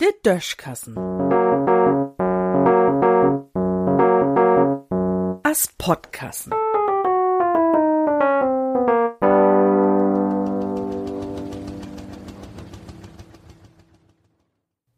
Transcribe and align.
Der 0.00 0.12
Döschkassen. 0.24 0.96
As 5.42 5.68
Podkassen. 5.78 6.52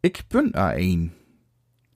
Ich 0.04 0.28
bin 0.28 0.54
ein. 0.56 1.12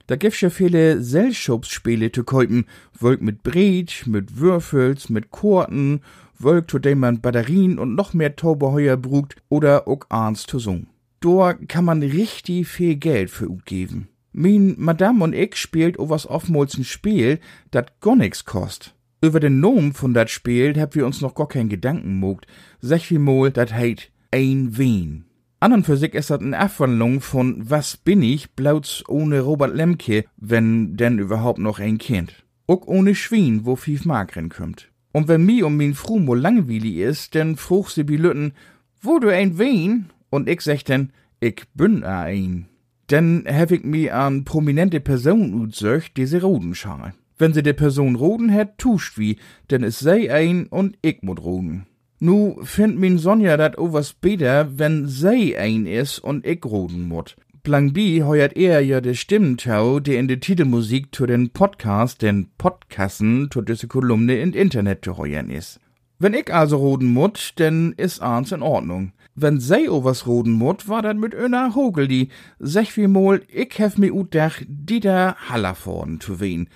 Da 0.07 0.15
gibt's 0.15 0.39
ja 0.41 0.49
viele 0.49 1.01
Selschubsspiele 1.03 2.11
zu 2.11 2.23
kaufen. 2.23 2.65
Wolk 2.97 3.21
mit 3.21 3.43
Bret, 3.43 4.05
mit 4.07 4.39
Würfels, 4.39 5.09
mit 5.09 5.31
Korten, 5.31 6.01
Wolk, 6.39 6.71
zu 6.71 6.79
dem 6.79 6.99
man 6.99 7.21
Batterien 7.21 7.77
und 7.77 7.95
noch 7.95 8.13
mehr 8.13 8.35
Taubeheuer 8.35 8.95
brugt 8.95 9.35
oder 9.49 9.87
auch 9.87 10.05
Arns 10.09 10.45
zu 10.45 10.59
sung. 10.59 10.87
Da 11.19 11.53
kann 11.53 11.85
man 11.85 12.01
richtig 12.01 12.67
viel 12.67 12.95
Geld 12.95 13.29
für 13.29 13.49
geben. 13.65 14.07
Min 14.31 14.75
Madame 14.77 15.23
und 15.23 15.33
ich 15.33 15.55
spielt 15.55 15.99
o 15.99 16.09
was 16.09 16.27
oftmals 16.27 16.77
ein 16.77 16.83
Spiel, 16.83 17.39
dat 17.71 17.99
gar 18.01 18.15
nix 18.15 18.45
kost. 18.45 18.93
Über 19.19 19.39
den 19.39 19.59
Nom 19.59 19.93
von 19.93 20.13
dat 20.13 20.29
Spiel 20.29 20.79
hab 20.79 20.93
wir 20.93 21.05
uns 21.05 21.21
noch 21.21 21.33
gar 21.33 21.47
kein 21.47 21.69
Gedanken 21.69 22.19
mogt. 22.19 22.45
Sech 22.79 23.09
wie 23.09 23.17
mal, 23.17 23.51
dat 23.51 23.73
heit 23.73 24.11
ein 24.31 24.77
Wien. 24.77 25.26
An 25.59 25.73
und 25.73 25.85
für 25.87 25.97
sich 25.97 26.13
ist 26.13 26.29
das 26.29 26.39
eine 26.39 26.59
Abwandlung 26.59 27.19
von 27.19 27.67
Was 27.67 27.97
bin 27.97 28.21
ich, 28.21 28.51
blauts 28.51 29.03
ohne 29.07 29.41
Robert 29.41 29.75
Lemke, 29.75 30.25
wenn 30.37 30.95
denn 30.97 31.17
überhaupt 31.17 31.57
noch 31.57 31.79
ein 31.79 31.97
Kind. 31.97 32.45
Auch 32.67 32.85
ohne 32.85 33.15
Schwien, 33.15 33.65
wo 33.65 33.75
fief 33.75 34.05
Mark 34.05 34.37
kommt. 34.55 34.91
Und 35.13 35.27
wenn 35.27 35.47
mi 35.47 35.63
um 35.63 35.75
min 35.75 35.95
Frumo 35.95 36.35
langweilig 36.35 36.97
ist, 36.97 37.33
dann 37.33 37.55
fruch 37.55 37.89
sie 37.89 38.03
bi 38.03 38.17
Lütten, 38.17 38.53
wo 39.01 39.17
du 39.17 39.33
ein 39.33 39.57
Wien? 39.57 40.11
Und 40.29 40.47
ich 40.47 40.61
sech 40.61 40.83
denn, 40.83 41.11
ich 41.39 41.63
bin 41.73 42.03
a 42.03 42.21
ein. 42.21 42.67
Denn 43.09 43.43
hab 43.49 43.71
ich 43.71 43.83
mi 43.83 44.11
an 44.11 44.45
prominente 44.45 44.99
Person 44.99 45.55
utsöcht, 45.55 46.17
die 46.17 46.27
sie 46.27 46.37
roden 46.37 46.75
schal. 46.75 47.15
Wenn 47.39 47.55
sie 47.55 47.63
de 47.63 47.73
Person 47.73 48.15
roden 48.15 48.53
hat, 48.53 48.77
tuscht 48.77 49.17
wie, 49.17 49.37
denn 49.71 49.83
es 49.83 49.97
sei 49.97 50.31
ein 50.31 50.67
und 50.67 50.99
ich 51.01 51.23
mut 51.23 51.41
roden. 51.41 51.87
Nu 52.19 52.55
find 52.63 52.97
min 52.97 53.19
Sonja 53.19 53.57
dat 53.57 53.77
o 53.77 53.93
was 53.93 54.13
beter, 54.13 54.79
wenn 54.79 55.07
sei 55.07 55.55
ein 55.55 55.85
is 55.85 56.17
und 56.17 56.47
ich 56.47 56.65
roden 56.65 57.07
mut. 57.07 57.35
Plan 57.61 57.93
B 57.93 58.23
heuert 58.23 58.57
er 58.57 58.79
ja 58.79 59.01
de 59.01 59.13
Stimmentau, 59.13 59.99
der 59.99 60.17
in 60.17 60.27
de 60.27 60.37
Titelmusik 60.37 61.13
zu 61.13 61.27
den 61.27 61.51
Podcast, 61.51 62.23
den 62.23 62.49
Podcasten, 62.57 63.51
zu 63.51 63.61
diese 63.61 63.87
Kolumne 63.87 64.37
in 64.37 64.53
Internet 64.53 65.05
zu 65.05 65.17
heuern 65.17 65.51
is. 65.51 65.79
Wenn 66.17 66.33
ich 66.33 66.51
also 66.51 66.77
roden 66.77 67.13
mut, 67.13 67.53
denn 67.59 67.93
is 67.97 68.19
ahns 68.19 68.51
in 68.51 68.63
Ordnung. 68.63 69.11
Wenn 69.35 69.59
sei 69.59 69.87
o 69.87 70.03
was 70.03 70.25
roden 70.25 70.53
mut, 70.53 70.89
war 70.89 71.03
dat 71.03 71.17
mit 71.17 71.35
öner 71.35 71.75
Hogel, 71.75 72.07
die 72.07 72.29
sech 72.57 72.97
wie 72.97 73.07
mol, 73.07 73.43
ich 73.47 73.77
hef 73.77 73.99
mi 73.99 74.09
ut 74.09 74.33
dach 74.33 74.59
Dieter 74.67 75.35
Hallervorden 75.47 76.19
zu 76.19 76.39
wen. 76.39 76.67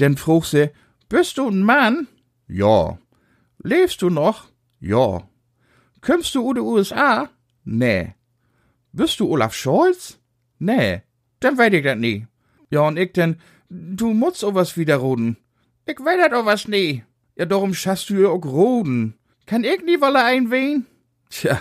Denn 0.00 0.16
fruch 0.16 0.44
se, 0.44 0.72
bist 1.08 1.38
du 1.38 1.48
n 1.48 1.62
Mann? 1.62 2.08
Ja. 2.48 2.98
Lebst 3.62 4.02
du 4.02 4.10
noch? 4.10 4.48
Ja. 4.80 5.28
Kommst 6.00 6.34
du 6.34 6.48
u 6.48 6.54
de 6.54 6.62
USA? 6.62 7.28
Nee. 7.64 8.14
Bist 8.92 9.20
du 9.20 9.28
Olaf 9.28 9.54
Scholz? 9.54 10.18
Nee. 10.58 11.02
Dann 11.40 11.58
weet 11.58 11.74
ich 11.74 11.84
dat 11.84 11.98
nie. 11.98 12.26
Ja, 12.70 12.80
und 12.80 12.98
ich 12.98 13.12
denn, 13.12 13.36
du 13.68 14.12
musst 14.12 14.44
o 14.44 14.54
was 14.54 14.76
wieder 14.76 14.96
roden. 14.96 15.36
Ich 15.86 15.98
weet 15.98 16.20
dat 16.20 16.32
o 16.32 16.44
was 16.44 16.68
nie. 16.68 17.04
Ja, 17.36 17.46
darum 17.46 17.74
schaffst 17.74 18.10
du 18.10 18.14
ja 18.14 18.28
auch 18.28 18.44
roden. 18.44 19.14
Kann 19.46 19.64
ich 19.64 19.82
nie 19.84 20.00
wolle 20.00 20.24
einwehen? 20.24 20.86
Tja, 21.30 21.60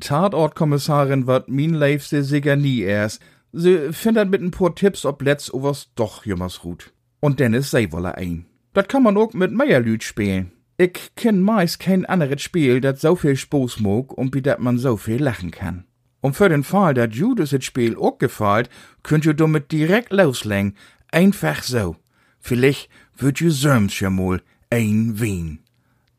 Tatortkommissarin 0.00 1.26
wird 1.26 1.48
min 1.48 1.74
leifste 1.74 2.22
sicher 2.22 2.56
nie 2.56 2.80
erst. 2.80 3.22
Sie 3.52 3.92
findet 3.92 4.30
mit 4.30 4.42
ein 4.42 4.50
paar 4.50 4.74
Tipps, 4.74 5.04
ob 5.04 5.22
letzt 5.22 5.52
o 5.54 5.62
was 5.62 5.88
doch 5.94 6.26
jemals 6.26 6.64
ruht. 6.64 6.92
Und 7.20 7.40
Dennis 7.40 7.70
sei 7.70 7.90
wolle 7.90 8.14
ein. 8.16 8.46
Dat 8.74 8.88
kann 8.88 9.02
man 9.02 9.16
auch 9.16 9.32
mit 9.32 9.52
Meierlüt 9.52 10.04
spielen. 10.04 10.52
Ich 10.80 11.10
kenn 11.16 11.42
meist 11.42 11.80
kein 11.80 12.06
anderes 12.06 12.40
Spiel, 12.40 12.80
dat 12.80 13.00
so 13.00 13.16
viel 13.16 13.34
Spaß 13.34 13.80
mag 13.80 14.12
und 14.12 14.32
wie 14.32 14.42
dat 14.42 14.60
man 14.60 14.78
so 14.78 14.96
viel 14.96 15.20
lachen 15.20 15.50
kann. 15.50 15.84
Und 16.20 16.36
für 16.36 16.48
den 16.48 16.62
Fall, 16.62 16.94
dat 16.94 17.14
Judas 17.14 17.50
das 17.50 17.64
Spiel 17.64 17.96
auch 17.96 18.18
gefällt, 18.18 18.70
könnt 19.02 19.26
ihr 19.26 19.34
damit 19.34 19.72
direkt 19.72 20.12
loslegen. 20.12 20.76
Einfach 21.10 21.64
so. 21.64 21.96
Vielleicht 22.38 22.88
würd 23.16 23.40
ihr 23.40 23.50
söms 23.50 23.98
ja 23.98 24.08
mal 24.08 24.40
ein 24.70 25.18
Wien. 25.20 25.58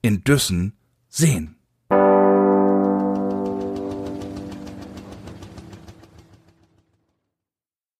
In 0.02 0.25
Düssen 0.25 0.74
sehen. 1.08 1.56